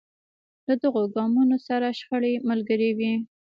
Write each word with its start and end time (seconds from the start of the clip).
له 0.67 0.73
دغو 0.83 1.03
ګامونو 1.15 1.57
سره 1.67 1.85
شخړې 1.99 2.33
ملګرې 2.49 2.89
وې. 2.97 3.13